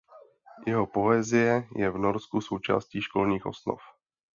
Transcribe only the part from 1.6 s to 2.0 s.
je v